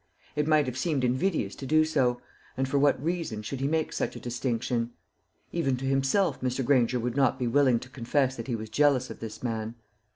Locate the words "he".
3.59-3.67, 8.47-8.55